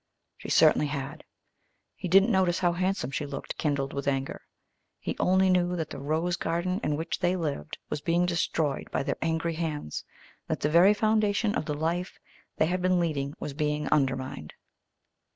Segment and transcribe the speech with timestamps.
[0.35, 1.25] She certainly had.
[1.95, 4.41] He didn't notice how handsome she looked kindled with anger.
[4.97, 9.03] He only knew that the rose garden in which they lived was being destroyed by
[9.03, 10.03] their angry hands;
[10.47, 12.17] that the very foundation of the life
[12.57, 14.55] they had been leading was being undermined.